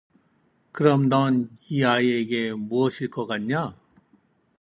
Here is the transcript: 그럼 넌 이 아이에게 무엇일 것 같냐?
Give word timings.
그럼 0.71 1.09
넌 1.09 1.51
이 1.69 1.83
아이에게 1.83 2.53
무엇일 2.53 3.11
것 3.11 3.27
같냐? 3.27 3.77